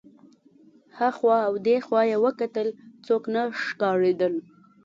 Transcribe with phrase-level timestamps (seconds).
[0.99, 2.67] هخوا او دېخوا یې وکتل
[3.05, 4.33] څوک نه ښکارېدل.